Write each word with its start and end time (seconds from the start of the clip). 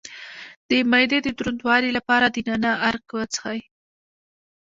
د 0.69 0.71
معدې 0.91 1.19
د 1.23 1.27
دروندوالي 1.37 1.89
لپاره 1.97 2.25
د 2.29 2.37
نعناع 2.47 2.75
عرق 2.87 3.05
وڅښئ 3.15 3.59